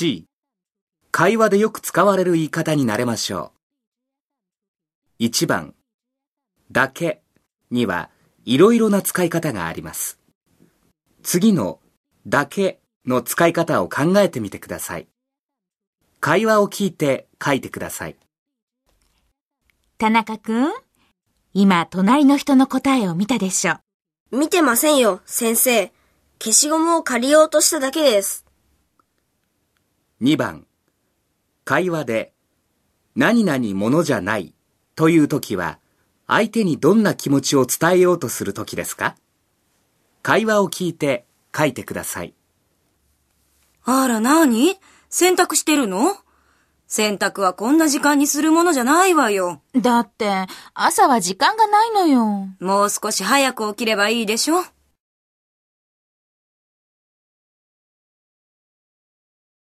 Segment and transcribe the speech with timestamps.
[0.00, 0.24] C、
[1.10, 3.52] 会話でよく使われる言い方になれましょ
[5.20, 5.24] う。
[5.24, 5.74] 1番、
[6.72, 7.20] だけ
[7.70, 8.08] には
[8.46, 10.18] いろいろな使い方があります。
[11.22, 11.80] 次の
[12.26, 15.06] だけの使い方を考えてみてください。
[16.18, 18.16] 会話を聞いて書いてください。
[19.98, 20.72] 田中くん、
[21.52, 23.74] 今隣の人の答えを見たでしょ。
[24.30, 25.92] 見てませんよ、先生。
[26.42, 28.46] 消しゴムを借りようとしただけです。
[30.22, 30.66] 2番、
[31.64, 32.32] 会話で
[33.16, 34.54] 何々ものじゃない
[34.94, 35.78] というときは
[36.26, 39.16] 相手にどんな気持ちを伝えようとするときですか？
[40.22, 41.24] 会話を聞いて
[41.56, 42.34] 書いてください。
[43.84, 44.76] あら、なに？
[45.08, 46.14] 洗濯してるの？
[46.86, 49.62] 洗濯はこんな時間にするものじゃないわよ。
[49.74, 52.48] だって、朝は時間がないのよ。
[52.60, 54.64] もう少し早く起きればいいでしょ